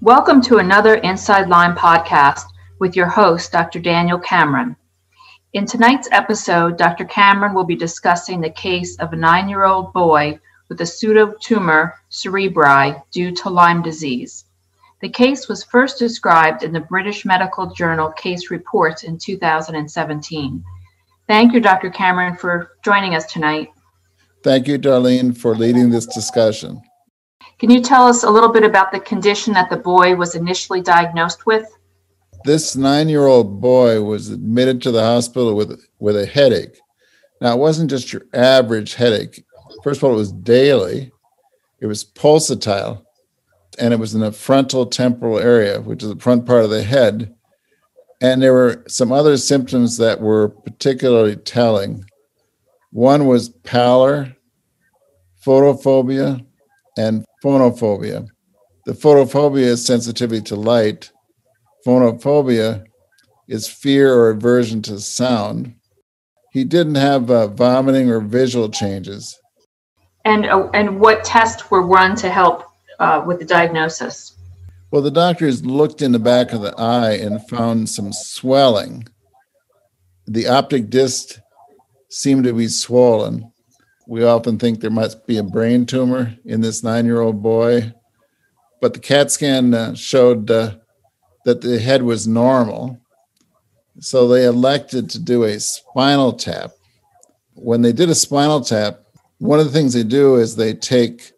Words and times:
Welcome 0.00 0.42
to 0.42 0.58
another 0.58 0.94
Inside 0.94 1.48
Lyme 1.48 1.74
podcast 1.74 2.44
with 2.78 2.94
your 2.94 3.08
host, 3.08 3.50
Dr. 3.50 3.80
Daniel 3.80 4.20
Cameron. 4.20 4.76
In 5.54 5.66
tonight's 5.66 6.08
episode, 6.12 6.78
Dr. 6.78 7.04
Cameron 7.04 7.52
will 7.52 7.64
be 7.64 7.74
discussing 7.74 8.40
the 8.40 8.50
case 8.50 8.96
of 9.00 9.12
a 9.12 9.16
nine 9.16 9.48
year 9.48 9.64
old 9.64 9.92
boy 9.92 10.38
with 10.68 10.80
a 10.80 10.84
pseudotumor 10.84 11.94
cerebri 12.12 13.02
due 13.10 13.34
to 13.34 13.50
Lyme 13.50 13.82
disease. 13.82 14.44
The 15.00 15.08
case 15.08 15.48
was 15.48 15.64
first 15.64 15.98
described 15.98 16.62
in 16.62 16.72
the 16.72 16.78
British 16.78 17.24
Medical 17.24 17.74
Journal 17.74 18.12
Case 18.12 18.52
Reports 18.52 19.02
in 19.02 19.18
2017. 19.18 20.62
Thank 21.26 21.52
you, 21.52 21.58
Dr. 21.58 21.90
Cameron, 21.90 22.36
for 22.36 22.76
joining 22.84 23.16
us 23.16 23.32
tonight. 23.32 23.70
Thank 24.44 24.68
you, 24.68 24.78
Darlene, 24.78 25.36
for 25.36 25.56
leading 25.56 25.90
this 25.90 26.06
discussion. 26.06 26.82
Can 27.58 27.70
you 27.70 27.80
tell 27.80 28.06
us 28.06 28.22
a 28.22 28.30
little 28.30 28.50
bit 28.52 28.62
about 28.62 28.92
the 28.92 29.00
condition 29.00 29.52
that 29.54 29.68
the 29.68 29.76
boy 29.76 30.14
was 30.14 30.36
initially 30.36 30.80
diagnosed 30.80 31.44
with? 31.44 31.68
This 32.44 32.76
nine 32.76 33.08
year 33.08 33.26
old 33.26 33.60
boy 33.60 34.00
was 34.02 34.30
admitted 34.30 34.80
to 34.82 34.92
the 34.92 35.02
hospital 35.02 35.54
with, 35.56 35.84
with 35.98 36.16
a 36.16 36.24
headache. 36.24 36.78
Now, 37.40 37.54
it 37.54 37.58
wasn't 37.58 37.90
just 37.90 38.12
your 38.12 38.22
average 38.32 38.94
headache. 38.94 39.44
First 39.82 39.98
of 39.98 40.04
all, 40.04 40.12
it 40.12 40.16
was 40.16 40.32
daily, 40.32 41.10
it 41.80 41.86
was 41.86 42.04
pulsatile, 42.04 43.04
and 43.78 43.92
it 43.92 43.98
was 43.98 44.14
in 44.14 44.20
the 44.20 44.32
frontal 44.32 44.86
temporal 44.86 45.38
area, 45.38 45.80
which 45.80 46.02
is 46.02 46.10
the 46.10 46.20
front 46.20 46.46
part 46.46 46.64
of 46.64 46.70
the 46.70 46.82
head. 46.82 47.34
And 48.20 48.40
there 48.40 48.52
were 48.52 48.84
some 48.88 49.12
other 49.12 49.36
symptoms 49.36 49.96
that 49.98 50.20
were 50.20 50.48
particularly 50.48 51.36
telling. 51.36 52.04
One 52.90 53.26
was 53.26 53.48
pallor, 53.48 54.36
photophobia, 55.44 56.44
and 56.96 57.24
phonophobia. 57.42 58.26
The 58.86 58.92
photophobia 58.92 59.64
is 59.64 59.84
sensitivity 59.84 60.42
to 60.42 60.56
light. 60.56 61.10
Phonophobia 61.86 62.84
is 63.46 63.68
fear 63.68 64.14
or 64.14 64.30
aversion 64.30 64.82
to 64.82 65.00
sound. 65.00 65.74
He 66.52 66.64
didn't 66.64 66.96
have 66.96 67.30
uh, 67.30 67.48
vomiting 67.48 68.10
or 68.10 68.20
visual 68.20 68.68
changes. 68.68 69.38
And, 70.24 70.46
uh, 70.46 70.68
and 70.74 71.00
what 71.00 71.24
tests 71.24 71.70
were 71.70 71.82
run 71.82 72.16
to 72.16 72.30
help 72.30 72.64
uh, 72.98 73.22
with 73.26 73.38
the 73.38 73.44
diagnosis? 73.44 74.36
Well, 74.90 75.02
the 75.02 75.10
doctors 75.10 75.64
looked 75.64 76.02
in 76.02 76.12
the 76.12 76.18
back 76.18 76.52
of 76.52 76.62
the 76.62 76.74
eye 76.78 77.12
and 77.12 77.46
found 77.48 77.88
some 77.88 78.12
swelling. 78.12 79.06
The 80.26 80.48
optic 80.48 80.90
disc 80.90 81.38
seemed 82.10 82.44
to 82.44 82.54
be 82.54 82.68
swollen. 82.68 83.52
We 84.08 84.24
often 84.24 84.58
think 84.58 84.80
there 84.80 84.90
must 84.90 85.26
be 85.26 85.36
a 85.36 85.42
brain 85.42 85.84
tumor 85.84 86.34
in 86.46 86.62
this 86.62 86.82
nine 86.82 87.04
year 87.04 87.20
old 87.20 87.42
boy, 87.42 87.92
but 88.80 88.94
the 88.94 89.00
CAT 89.00 89.30
scan 89.30 89.74
uh, 89.74 89.94
showed 89.94 90.50
uh, 90.50 90.76
that 91.44 91.60
the 91.60 91.78
head 91.78 92.02
was 92.02 92.26
normal. 92.26 92.98
So 94.00 94.26
they 94.26 94.46
elected 94.46 95.10
to 95.10 95.18
do 95.18 95.44
a 95.44 95.60
spinal 95.60 96.32
tap. 96.32 96.70
When 97.52 97.82
they 97.82 97.92
did 97.92 98.08
a 98.08 98.14
spinal 98.14 98.62
tap, 98.62 99.00
one 99.40 99.60
of 99.60 99.66
the 99.66 99.72
things 99.72 99.92
they 99.92 100.04
do 100.04 100.36
is 100.36 100.56
they 100.56 100.72
take 100.72 101.32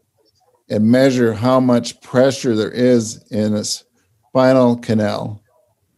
and 0.69 0.89
measure 0.89 1.33
how 1.33 1.59
much 1.59 2.01
pressure 2.03 2.55
there 2.55 2.71
is 2.71 3.25
in 3.33 3.55
a 3.55 3.65
spinal 3.65 4.77
canal. 4.77 5.43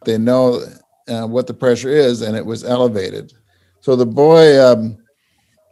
They 0.05 0.17
know 0.17 0.63
uh, 1.07 1.27
what 1.27 1.45
the 1.45 1.53
pressure 1.53 1.89
is, 1.89 2.23
and 2.23 2.35
it 2.35 2.47
was 2.47 2.63
elevated. 2.63 3.31
So 3.81 3.95
the 3.95 4.07
boy 4.07 4.59
um, 4.59 4.97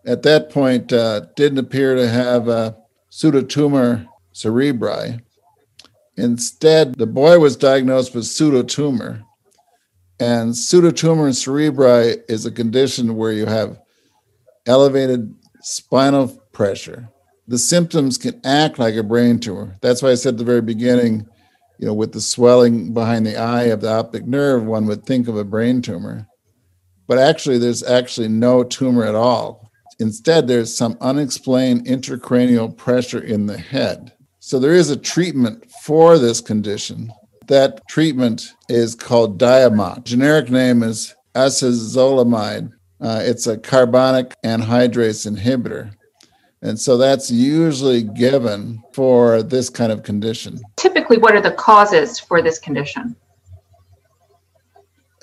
at 0.06 0.24
that 0.24 0.50
point 0.50 0.92
uh, 0.92 1.22
didn't 1.36 1.60
appear 1.60 1.96
to 1.96 2.08
have 2.08 2.48
a 2.48 2.78
pseudotumor 3.12 4.08
cerebri. 4.34 5.22
Instead, 6.18 6.96
the 6.96 7.08
boy 7.08 7.40
was 7.40 7.56
diagnosed 7.56 8.14
with 8.14 8.26
pseudotumor. 8.26 9.24
And 10.20 10.54
pseudotumor 10.54 11.26
and 11.26 11.34
cerebri 11.34 12.22
is 12.30 12.46
a 12.46 12.52
condition 12.52 13.16
where 13.16 13.32
you 13.32 13.46
have 13.46 13.80
elevated 14.68 15.34
spinal 15.62 16.28
pressure. 16.52 17.10
The 17.48 17.58
symptoms 17.58 18.18
can 18.18 18.40
act 18.46 18.80
like 18.80 18.96
a 18.96 19.04
brain 19.04 19.40
tumor. 19.40 19.78
That's 19.82 20.02
why 20.02 20.12
I 20.12 20.16
said 20.16 20.36
at 20.36 20.38
the 20.38 20.44
very 20.44 20.62
beginning, 20.62 21.28
you 21.80 21.88
know, 21.88 21.94
with 21.94 22.14
the 22.14 22.22
swelling 22.22 22.94
behind 22.94 23.26
the 23.26 23.38
eye 23.38 23.64
of 23.64 23.82
the 23.82 23.92
optic 23.92 24.26
nerve, 24.26 24.64
one 24.64 24.86
would 24.86 25.06
think 25.06 25.28
of 25.28 25.36
a 25.36 25.44
brain 25.44 25.82
tumor. 25.82 26.28
But 27.08 27.18
actually, 27.18 27.58
there's 27.58 27.84
actually 27.84 28.30
no 28.30 28.64
tumor 28.64 29.04
at 29.04 29.16
all. 29.16 29.71
Instead, 30.02 30.48
there's 30.48 30.76
some 30.76 30.98
unexplained 31.00 31.86
intracranial 31.86 32.76
pressure 32.76 33.22
in 33.22 33.46
the 33.46 33.58
head. 33.58 34.12
So 34.40 34.58
there 34.58 34.74
is 34.74 34.90
a 34.90 34.98
treatment 34.98 35.70
for 35.84 36.18
this 36.18 36.42
condition. 36.42 37.12
That 37.46 37.88
treatment 37.88 38.52
is 38.68 38.96
called 38.96 39.40
Diamox. 39.40 40.04
Generic 40.06 40.50
name 40.50 40.82
is 40.82 41.14
acetazolamide. 41.36 42.72
Uh, 43.00 43.22
it's 43.24 43.46
a 43.46 43.60
carbonic 43.60 44.34
anhydrase 44.44 45.32
inhibitor. 45.32 45.94
And 46.64 46.80
so 46.80 46.98
that's 46.98 47.30
usually 47.30 48.02
given 48.02 48.82
for 48.94 49.44
this 49.44 49.70
kind 49.70 49.92
of 49.92 50.02
condition. 50.02 50.60
Typically, 50.78 51.20
what 51.20 51.36
are 51.36 51.42
the 51.42 51.52
causes 51.52 52.20
for 52.20 52.42
this 52.42 52.58
condition? 52.58 53.16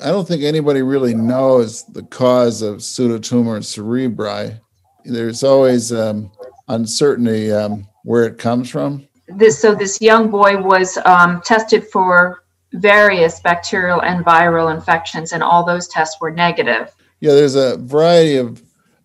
I 0.01 0.13
don't 0.13 0.29
think 0.29 0.45
anybody 0.45 0.83
really 0.83 1.15
knows 1.15 1.85
the 1.87 2.05
cause 2.05 2.63
of 2.63 2.77
pseudotumor 2.77 3.59
cerebri 3.59 4.61
there's 5.05 5.43
always 5.43 5.93
um, 5.93 6.31
uncertainty 6.69 7.53
um, 7.53 7.87
where 8.05 8.25
it 8.25 8.39
comes 8.39 8.71
from. 8.71 9.07
This 9.29 9.61
so 9.61 9.75
this 9.75 10.01
young 10.01 10.31
boy 10.31 10.61
was 10.61 10.99
um, 11.05 11.43
tested 11.45 11.87
for 11.89 12.45
various 12.73 13.41
bacterial 13.41 14.03
and 14.03 14.25
viral 14.25 14.75
infections, 14.75 15.33
and 15.33 15.43
all 15.43 15.65
those 15.65 15.89
tests 15.89 16.21
were 16.21 16.31
negative. 16.31 16.95
Yeah, 17.21 17.35
there's 17.35 17.55
a 17.55 17.77
variety 17.79 18.37
of 18.37 18.63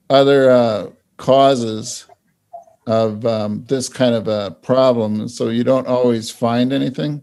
other 0.10 0.50
uh, 0.50 0.90
causes 1.18 2.06
of 2.88 3.26
um, 3.26 3.66
this 3.68 3.90
kind 3.90 4.14
of 4.14 4.28
a 4.28 4.52
problem, 4.62 5.28
so 5.28 5.50
you 5.50 5.64
don't 5.64 5.88
always 5.88 6.30
find 6.30 6.74
anything. 6.74 7.22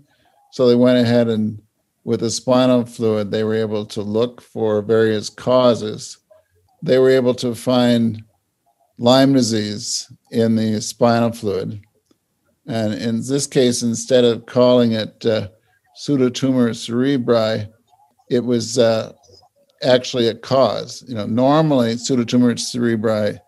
So 0.52 0.66
they 0.66 0.74
went 0.74 0.98
ahead 0.98 1.28
and 1.28 1.62
with 2.04 2.20
the 2.20 2.30
spinal 2.30 2.84
fluid, 2.84 3.30
they 3.30 3.44
were 3.44 3.54
able 3.54 3.84
to 3.86 4.02
look 4.02 4.40
for 4.40 4.82
various 4.82 5.28
causes. 5.28 6.18
They 6.82 6.98
were 6.98 7.10
able 7.10 7.34
to 7.34 7.54
find 7.54 8.24
Lyme 9.00 9.32
disease 9.32 10.12
in 10.30 10.56
the 10.56 10.78
spinal 10.82 11.32
fluid. 11.32 11.80
And 12.66 12.92
in 12.92 13.26
this 13.26 13.46
case, 13.46 13.82
instead 13.82 14.26
of 14.26 14.44
calling 14.44 14.92
it 14.92 15.24
uh, 15.24 15.48
pseudotumor 15.98 16.68
cerebri, 16.74 17.66
it 18.28 18.44
was 18.44 18.78
uh, 18.78 19.14
actually 19.82 20.28
a 20.28 20.34
cause. 20.34 21.02
You 21.08 21.14
know, 21.14 21.24
normally 21.24 21.94
pseudotumor 21.94 22.52
cerebri 22.56 23.40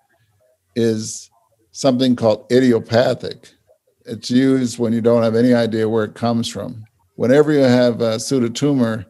is 0.74 1.30
something 1.72 2.16
called 2.16 2.50
idiopathic. 2.50 3.50
It's 4.06 4.30
used 4.30 4.78
when 4.78 4.94
you 4.94 5.02
don't 5.02 5.22
have 5.22 5.36
any 5.36 5.52
idea 5.52 5.86
where 5.86 6.04
it 6.04 6.14
comes 6.14 6.48
from. 6.48 6.82
Whenever 7.16 7.52
you 7.52 7.60
have 7.60 8.00
a 8.00 8.16
pseudotumor, 8.16 9.04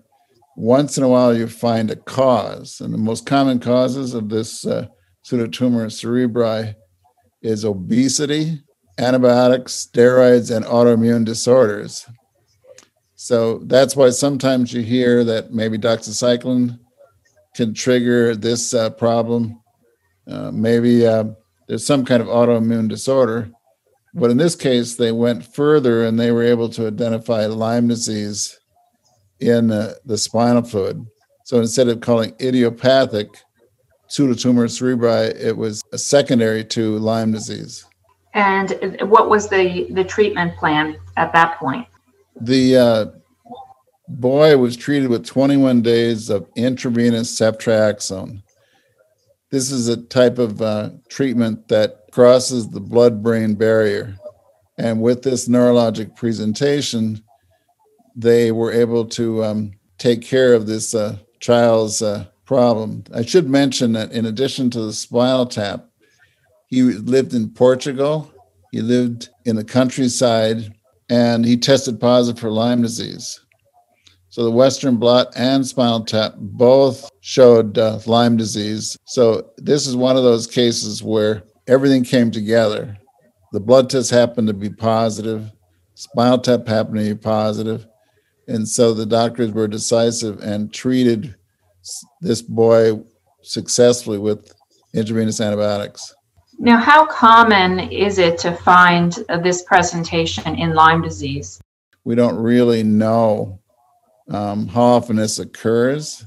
once 0.57 0.99
in 0.99 1.05
a 1.05 1.09
while 1.09 1.33
you 1.33 1.47
find 1.47 1.89
a 1.89 1.97
cause. 1.97 2.81
And 2.81 2.93
the 2.93 2.99
most 2.99 3.27
common 3.27 3.61
causes 3.61 4.13
of 4.13 4.29
this 4.29 4.67
uh, 4.67 4.89
pseudotumor 5.25 5.87
cerebri 5.87 6.75
is 7.43 7.65
obesity, 7.65 8.63
antibiotics, 8.99 9.87
steroids, 9.87 10.55
and 10.55 10.65
autoimmune 10.65 11.25
disorders. 11.25 12.07
So 13.15 13.59
that's 13.65 13.95
why 13.95 14.11
sometimes 14.11 14.73
you 14.73 14.83
hear 14.83 15.25
that 15.25 15.53
maybe 15.53 15.79
doxycycline 15.79 16.79
can 17.55 17.75
trigger 17.75 18.35
this 18.35 18.75
uh, 18.75 18.91
problem. 18.91 19.61
Uh, 20.27 20.51
maybe 20.51 21.07
uh, 21.07 21.25
there's 21.69 21.87
some 21.87 22.05
kind 22.05 22.21
of 22.21 22.29
autoimmune 22.29 22.89
disorder. 22.89 23.51
But 24.15 24.31
in 24.31 24.37
this 24.37 24.57
case, 24.57 24.97
they 24.97 25.13
went 25.13 25.45
further 25.45 26.05
and 26.05 26.19
they 26.19 26.33
were 26.33 26.43
able 26.43 26.69
to 26.71 26.87
identify 26.87 27.47
Lyme 27.47 27.89
disease 27.89 28.59
in 29.41 29.69
the 29.69 30.19
spinal 30.19 30.63
fluid. 30.63 31.07
So 31.45 31.59
instead 31.59 31.89
of 31.89 32.01
calling 32.01 32.35
idiopathic, 32.41 33.29
pseudotumor 34.13 34.69
cerebri, 34.69 35.35
it 35.41 35.57
was 35.57 35.83
secondary 35.97 36.63
to 36.63 36.99
Lyme 36.99 37.33
disease. 37.33 37.87
And 38.35 38.99
what 39.03 39.31
was 39.31 39.49
the, 39.49 39.87
the 39.91 40.05
treatment 40.05 40.57
plan 40.57 40.97
at 41.17 41.33
that 41.33 41.59
point? 41.59 41.87
The 42.39 42.77
uh, 42.77 43.07
boy 44.09 44.57
was 44.59 44.77
treated 44.77 45.09
with 45.09 45.25
21 45.25 45.81
days 45.81 46.29
of 46.29 46.49
intravenous 46.57 47.35
ceftriaxone. 47.39 48.43
This 49.51 49.71
is 49.71 49.89
a 49.89 50.03
type 50.03 50.39
of 50.39 50.61
uh, 50.61 50.91
treatment 51.09 51.69
that 51.69 52.07
crosses 52.11 52.69
the 52.69 52.81
blood 52.81 53.23
brain 53.23 53.55
barrier. 53.55 54.17
And 54.77 55.01
with 55.01 55.23
this 55.23 55.49
neurologic 55.49 56.17
presentation, 56.17 57.23
they 58.15 58.53
were 58.53 58.73
able 58.73 59.07
to 59.07 59.45
um, 59.45 59.73
take 59.97 60.23
care 60.23 60.53
of 60.53 60.67
this 60.67 60.95
uh, 60.95 61.17
child's 61.41 62.03
uh, 62.03 62.27
problem. 62.53 63.03
I 63.15 63.23
should 63.25 63.49
mention 63.49 63.93
that 63.95 64.13
in 64.13 64.27
addition 64.27 64.69
to 64.73 64.83
the 64.83 64.93
spinal 64.93 65.47
tap, 65.47 65.87
he 66.67 66.83
lived 66.83 67.33
in 67.33 67.49
Portugal. 67.49 68.31
He 68.73 68.83
lived 68.83 69.31
in 69.47 69.57
the 69.57 69.65
countryside 69.65 70.71
and 71.09 71.47
he 71.47 71.57
tested 71.57 71.99
positive 71.99 72.39
for 72.39 72.51
Lyme 72.51 72.83
disease. 72.83 73.41
So 74.29 74.45
the 74.45 74.51
Western 74.51 74.97
blot 74.97 75.29
and 75.35 75.67
spinal 75.67 76.05
tap 76.05 76.35
both 76.37 77.11
showed 77.23 77.79
uh, 77.79 78.01
Lyme 78.05 78.37
disease. 78.37 78.99
So 79.07 79.51
this 79.57 79.87
is 79.87 79.97
one 79.97 80.19
of 80.19 80.23
those 80.23 80.47
cases 80.47 81.03
where 81.03 81.45
everything 81.69 82.05
came 82.05 82.31
together. 82.31 82.99
The 83.53 83.61
blood 83.61 83.89
test 83.89 84.11
happened 84.11 84.49
to 84.49 84.55
be 84.55 84.69
positive, 84.69 85.51
spinal 85.95 86.39
tap 86.39 86.69
happened 86.69 86.99
to 86.99 87.15
be 87.15 87.19
positive, 87.19 87.87
and 88.47 88.69
so 88.69 88.93
the 88.93 89.07
doctors 89.07 89.53
were 89.53 89.69
decisive 89.69 90.39
and 90.43 90.71
treated 90.71 91.35
this 92.21 92.43
boy 92.43 93.01
successfully 93.43 94.19
with 94.19 94.55
intravenous 94.95 95.41
antibiotics. 95.41 96.15
Now, 96.59 96.79
how 96.79 97.07
common 97.07 97.81
is 97.91 98.19
it 98.19 98.39
to 98.39 98.53
find 98.53 99.13
this 99.43 99.63
presentation 99.63 100.57
in 100.57 100.75
Lyme 100.75 101.03
disease? 101.03 101.61
We 102.05 102.15
don't 102.15 102.37
really 102.37 102.83
know 102.83 103.59
um, 104.31 104.69
how 104.69 104.83
often 104.83 105.17
this 105.17 105.39
occurs. 105.39 106.25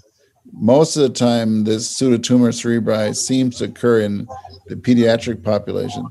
Most 0.52 0.96
of 0.96 1.04
the 1.04 1.10
time, 1.10 1.63
this 1.63 2.00
pseudotumor 2.00 2.52
cerebri 2.52 3.16
seems 3.16 3.57
to 3.57 3.66
occur 3.66 4.02
in 4.02 4.28
the 4.68 4.75
pediatric 4.75 5.44
population. 5.44 6.06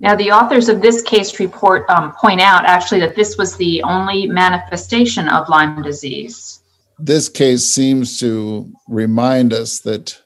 Now, 0.00 0.14
the 0.14 0.30
authors 0.32 0.68
of 0.68 0.82
this 0.82 1.02
case 1.02 1.40
report 1.40 1.88
um, 1.88 2.12
point 2.12 2.40
out 2.40 2.64
actually 2.66 3.00
that 3.00 3.16
this 3.16 3.36
was 3.38 3.56
the 3.56 3.82
only 3.84 4.26
manifestation 4.26 5.28
of 5.28 5.48
Lyme 5.48 5.82
disease. 5.82 6.60
This 6.98 7.28
case 7.28 7.64
seems 7.64 8.18
to 8.20 8.72
remind 8.88 9.52
us 9.52 9.80
that 9.80 10.20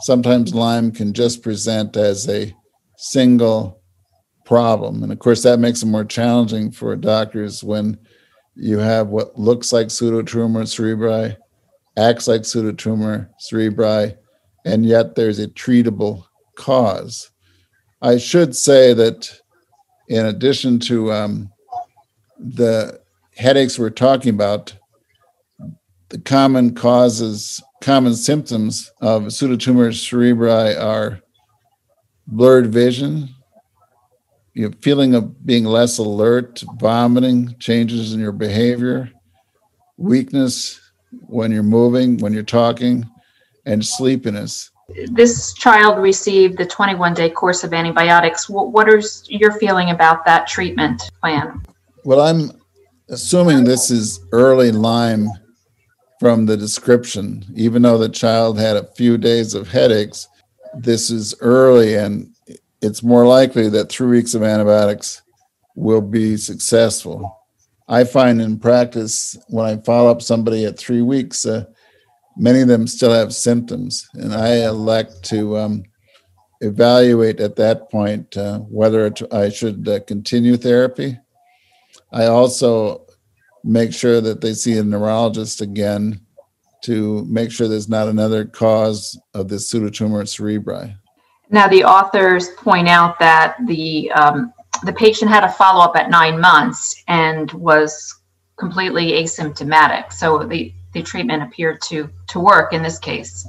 sometimes 0.00 0.54
Lyme 0.54 0.90
can 0.90 1.12
just 1.12 1.42
present 1.42 1.96
as 1.96 2.28
a 2.28 2.54
single 2.96 3.80
problem. 4.44 5.02
And 5.02 5.12
of 5.12 5.18
course, 5.18 5.42
that 5.44 5.60
makes 5.60 5.82
it 5.82 5.86
more 5.86 6.04
challenging 6.04 6.72
for 6.72 6.94
doctors 6.96 7.62
when 7.62 7.98
you 8.54 8.78
have 8.78 9.08
what 9.08 9.38
looks 9.38 9.72
like 9.72 9.86
pseudotumor 9.86 10.64
cerebri, 10.64 11.36
acts 11.96 12.28
like 12.28 12.42
pseudotumor 12.42 13.28
cerebri, 13.40 14.16
and 14.64 14.84
yet 14.84 15.14
there's 15.14 15.38
a 15.38 15.48
treatable 15.48 16.24
cause. 16.56 17.30
I 18.02 18.18
should 18.18 18.54
say 18.56 18.92
that 18.94 19.40
in 20.08 20.26
addition 20.26 20.78
to 20.80 21.12
um, 21.12 21.52
the 22.38 23.00
headaches 23.36 23.78
we're 23.78 23.90
talking 23.90 24.34
about, 24.34 24.74
the 26.12 26.18
common 26.18 26.74
causes, 26.74 27.62
common 27.80 28.14
symptoms 28.14 28.92
of 29.00 29.22
pseudotumor 29.24 29.88
cerebri 29.88 30.78
are 30.78 31.20
blurred 32.26 32.66
vision, 32.66 33.30
your 34.52 34.70
feeling 34.82 35.14
of 35.14 35.46
being 35.46 35.64
less 35.64 35.96
alert, 35.96 36.62
vomiting, 36.78 37.56
changes 37.58 38.12
in 38.12 38.20
your 38.20 38.30
behavior, 38.30 39.10
weakness 39.96 40.78
when 41.28 41.50
you're 41.50 41.62
moving, 41.62 42.18
when 42.18 42.34
you're 42.34 42.42
talking, 42.42 43.08
and 43.64 43.82
sleepiness. 43.82 44.70
This 45.12 45.54
child 45.54 45.96
received 45.96 46.58
the 46.58 46.66
21 46.66 47.14
day 47.14 47.30
course 47.30 47.64
of 47.64 47.72
antibiotics. 47.72 48.50
What 48.50 48.86
is 48.92 49.24
your 49.30 49.52
feeling 49.52 49.88
about 49.88 50.26
that 50.26 50.46
treatment 50.46 51.10
plan? 51.22 51.62
Well, 52.04 52.20
I'm 52.20 52.50
assuming 53.08 53.64
this 53.64 53.90
is 53.90 54.20
early 54.32 54.72
Lyme 54.72 55.30
from 56.22 56.46
the 56.46 56.56
description. 56.56 57.44
Even 57.56 57.82
though 57.82 57.98
the 57.98 58.08
child 58.08 58.56
had 58.56 58.76
a 58.76 58.86
few 58.94 59.18
days 59.18 59.54
of 59.54 59.66
headaches, 59.66 60.28
this 60.72 61.10
is 61.10 61.34
early 61.40 61.96
and 61.96 62.32
it's 62.80 63.02
more 63.02 63.26
likely 63.26 63.68
that 63.68 63.90
three 63.90 64.06
weeks 64.06 64.32
of 64.32 64.44
antibiotics 64.44 65.22
will 65.74 66.00
be 66.00 66.36
successful. 66.36 67.40
I 67.88 68.04
find 68.04 68.40
in 68.40 68.60
practice 68.60 69.36
when 69.48 69.66
I 69.66 69.82
follow 69.82 70.12
up 70.12 70.22
somebody 70.22 70.64
at 70.64 70.78
three 70.78 71.02
weeks, 71.02 71.44
uh, 71.44 71.64
many 72.36 72.60
of 72.60 72.68
them 72.68 72.86
still 72.86 73.12
have 73.12 73.34
symptoms, 73.34 74.08
and 74.14 74.32
I 74.32 74.64
elect 74.66 75.24
to 75.24 75.58
um, 75.58 75.82
evaluate 76.60 77.40
at 77.40 77.56
that 77.56 77.90
point 77.90 78.36
uh, 78.36 78.60
whether 78.60 79.12
I 79.32 79.48
should 79.48 79.88
uh, 79.88 79.98
continue 80.06 80.56
therapy. 80.56 81.18
I 82.12 82.26
also 82.26 83.06
make 83.64 83.92
sure 83.92 84.20
that 84.20 84.40
they 84.40 84.54
see 84.54 84.78
a 84.78 84.82
neurologist 84.82 85.60
again 85.60 86.20
to 86.84 87.24
make 87.26 87.50
sure 87.50 87.68
there's 87.68 87.88
not 87.88 88.08
another 88.08 88.44
cause 88.44 89.18
of 89.34 89.48
this 89.48 89.72
pseudotumor 89.72 90.24
cerebri. 90.24 90.96
Now, 91.50 91.68
the 91.68 91.84
authors 91.84 92.48
point 92.56 92.88
out 92.88 93.18
that 93.18 93.56
the 93.66 94.10
um, 94.12 94.52
the 94.84 94.92
patient 94.92 95.30
had 95.30 95.44
a 95.44 95.52
follow 95.52 95.84
up 95.84 95.96
at 95.96 96.10
nine 96.10 96.40
months 96.40 97.02
and 97.08 97.52
was 97.52 98.20
completely 98.58 99.12
asymptomatic. 99.12 100.12
So 100.12 100.44
the, 100.44 100.72
the 100.92 101.02
treatment 101.02 101.42
appeared 101.42 101.80
to 101.82 102.08
to 102.28 102.40
work 102.40 102.72
in 102.72 102.82
this 102.82 102.98
case. 102.98 103.46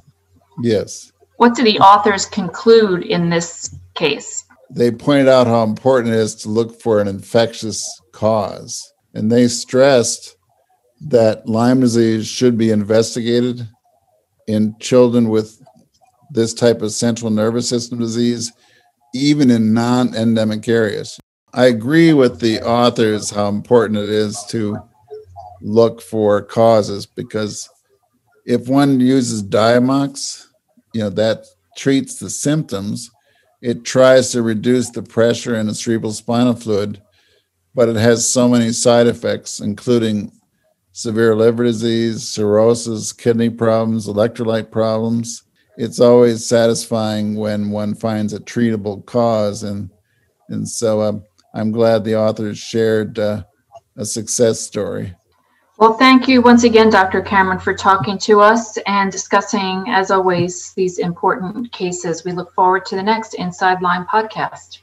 Yes. 0.62 1.12
What 1.38 1.56
do 1.56 1.64
the 1.64 1.80
authors 1.80 2.26
conclude 2.26 3.04
in 3.04 3.30
this 3.30 3.76
case? 3.96 4.44
They 4.70 4.92
pointed 4.92 5.28
out 5.28 5.48
how 5.48 5.64
important 5.64 6.14
it 6.14 6.20
is 6.20 6.36
to 6.36 6.50
look 6.50 6.82
for 6.82 7.00
an 7.00 7.08
infectious 7.08 7.84
cause. 8.12 8.93
And 9.14 9.32
they 9.32 9.48
stressed 9.48 10.36
that 11.02 11.48
Lyme 11.48 11.82
disease 11.82 12.28
should 12.28 12.58
be 12.58 12.72
investigated 12.72 13.68
in 14.48 14.76
children 14.80 15.30
with 15.30 15.62
this 16.32 16.54
type 16.54 16.82
of 16.82 16.92
central 16.92 17.30
nervous 17.30 17.70
system 17.70 18.00
disease, 18.00 18.52
even 19.14 19.52
in 19.52 19.74
non 19.74 20.16
endemic 20.16 20.68
areas. 20.68 21.20
I 21.54 21.66
agree 21.66 22.14
with 22.14 22.40
the 22.40 22.62
authors 22.62 23.30
how 23.30 23.48
important 23.48 24.00
it 24.00 24.10
is 24.10 24.44
to 24.50 24.78
look 25.62 26.02
for 26.02 26.42
causes 26.42 27.06
because 27.06 27.70
if 28.46 28.68
one 28.68 29.00
uses 29.00 29.44
Diamox, 29.44 30.48
you 30.94 31.02
know, 31.02 31.10
that 31.12 31.46
treats 31.78 32.16
the 32.18 32.30
symptoms, 32.30 33.10
it 33.62 33.86
tries 33.86 34.32
to 34.32 34.42
reduce 34.42 34.90
the 34.90 35.04
pressure 35.04 35.56
in 35.56 35.68
the 35.68 35.76
cerebral 35.76 36.12
spinal 36.12 36.56
fluid, 36.56 37.02
but 37.76 37.90
it 37.90 37.96
has 37.96 38.28
so 38.28 38.48
many 38.48 38.72
side 38.72 39.08
effects, 39.08 39.60
including 39.60 40.32
severe 40.92 41.36
liver 41.36 41.64
disease, 41.64 42.28
cirrhosis, 42.28 43.12
kidney 43.12 43.50
problems, 43.50 44.08
electrolyte 44.08 44.72
problems, 44.72 45.44
it's 45.78 46.00
always 46.00 46.46
satisfying 46.46 47.36
when 47.36 47.72
one 47.72 47.96
finds 47.96 48.34
a 48.34 48.40
treatable 48.40 49.06
cause. 49.06 49.64
And 49.64 49.90
and 50.50 50.68
so 50.68 51.02
um, 51.02 51.24
i'm 51.56 51.72
glad 51.72 52.04
the 52.04 52.16
authors 52.16 52.58
shared 52.58 53.18
uh, 53.18 53.44
a 53.98 54.06
success 54.06 54.60
story. 54.60 55.16
Well 55.78 55.94
thank 55.94 56.28
you 56.28 56.42
once 56.42 56.64
again 56.64 56.90
dr 56.90 57.22
cameron 57.24 57.60
for 57.60 57.74
talking 57.74 58.18
to 58.20 58.42
us 58.42 58.78
and 58.86 59.12
discussing 59.12 59.86
as 59.88 60.12
always 60.12 60.74
these 60.74 61.00
important 61.00 61.72
cases. 61.72 62.24
We 62.24 62.32
look 62.32 62.54
forward 62.54 62.86
to 62.88 62.96
the 62.96 63.04
next 63.04 63.34
inside 63.36 63.82
Lyme 63.82 64.06
podcast. 64.06 64.80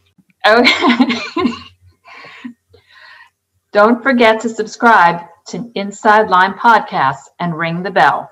okay 0.47 1.53
don't 3.73 4.03
forget 4.03 4.41
to 4.41 4.49
subscribe 4.49 5.21
to 5.47 5.71
inside 5.75 6.29
Lyme 6.29 6.55
Podcasts 6.55 7.29
and 7.39 7.57
ring 7.57 7.83
the 7.83 7.91
bell 7.91 8.31